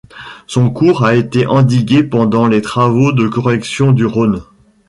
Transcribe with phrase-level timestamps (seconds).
[0.47, 4.41] Son cours a été endigué pendant les travaux de correction du Rhône.